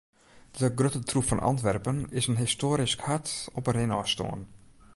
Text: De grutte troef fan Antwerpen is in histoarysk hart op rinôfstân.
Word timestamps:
De 0.59 0.67
grutte 0.77 0.99
troef 1.09 1.25
fan 1.29 1.41
Antwerpen 1.49 1.97
is 2.19 2.27
in 2.29 2.41
histoarysk 2.43 2.99
hart 3.09 3.27
op 3.59 3.67
rinôfstân. 3.75 4.39